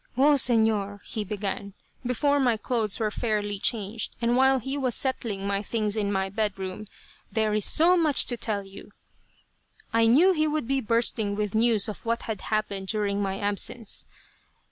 [0.17, 5.45] "Oh Señor," he began, before my clothes were fairly changed, and while he was settling
[5.45, 6.87] my things in my bed room,
[7.31, 8.93] "there is so much to tell you."
[9.93, 14.07] I knew he would be bursting with news of what had happened during my absence.